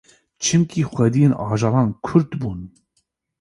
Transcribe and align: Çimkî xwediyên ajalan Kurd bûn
Çimkî 0.43 0.81
xwediyên 0.91 1.33
ajalan 1.51 1.89
Kurd 2.05 2.31
bûn 2.39 2.59